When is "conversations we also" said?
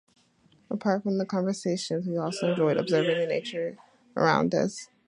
1.27-2.49